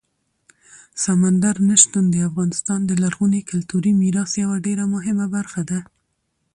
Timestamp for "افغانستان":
2.29-2.79